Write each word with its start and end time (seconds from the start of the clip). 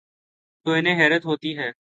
تو 0.65 0.71
انہیں 0.71 0.95
حیرت 0.99 1.25
ہو 1.25 1.35
تی 1.37 1.57
ہے۔ 1.57 1.71